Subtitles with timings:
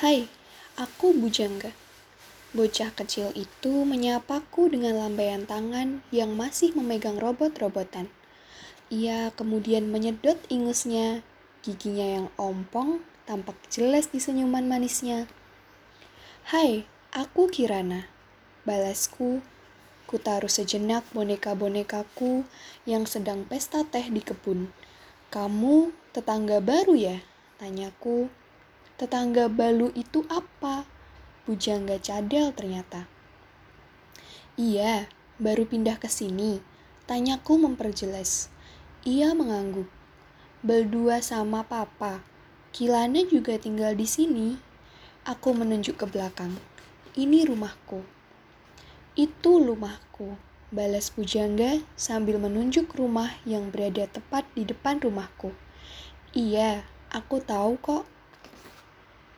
[0.00, 0.32] Hai,
[0.80, 1.76] aku Bujangga.
[2.56, 8.08] Bocah kecil itu menyapaku dengan lambaian tangan yang masih memegang robot-robotan.
[8.88, 11.20] Ia kemudian menyedot ingusnya,
[11.60, 15.28] giginya yang ompong tampak jelas di senyuman manisnya.
[16.48, 18.08] Hai, aku Kirana.
[18.64, 19.44] Balasku,
[20.08, 22.48] ku taruh sejenak boneka-bonekaku
[22.88, 24.72] yang sedang pesta teh di kebun.
[25.28, 27.20] Kamu tetangga baru ya?
[27.60, 28.40] Tanyaku.
[29.00, 30.84] Tetangga balu itu apa?
[31.48, 33.08] Bujangga cadel ternyata.
[34.60, 35.08] Iya,
[35.40, 36.60] baru pindah ke sini.
[37.08, 38.52] Tanyaku memperjelas.
[39.08, 39.88] Ia mengangguk.
[40.60, 42.20] Berdua sama papa.
[42.76, 44.60] Kilana juga tinggal di sini.
[45.24, 46.60] Aku menunjuk ke belakang.
[47.16, 48.04] Ini rumahku.
[49.16, 50.36] Itu rumahku.
[50.68, 55.56] Balas Bujangga sambil menunjuk rumah yang berada tepat di depan rumahku.
[56.36, 58.19] Iya, aku tahu kok.